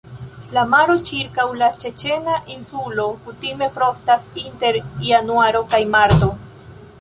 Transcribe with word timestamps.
La 0.53 0.61
maro 0.69 0.93
ĉirkaŭ 1.09 1.43
la 1.59 1.67
Ĉeĉena 1.83 2.37
Insulo 2.53 3.05
kutime 3.27 3.69
frostas 3.77 4.27
inter 4.45 4.81
Januaro 5.11 5.63
kaj 5.77 5.83
Marto. 5.99 6.33